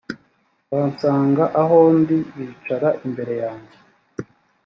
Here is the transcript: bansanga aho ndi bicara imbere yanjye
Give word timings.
bansanga 0.69 1.43
aho 1.61 1.77
ndi 1.99 2.17
bicara 2.35 2.89
imbere 3.05 3.33
yanjye 3.43 3.77